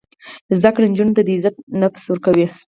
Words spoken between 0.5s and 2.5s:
زده کړه نجونو ته د عزت نفس ورکوي.